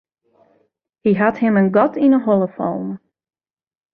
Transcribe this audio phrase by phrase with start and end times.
[1.03, 2.91] Hy hat him in gat yn 'e holle fallen.